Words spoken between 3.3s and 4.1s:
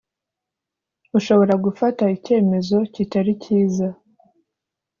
kiza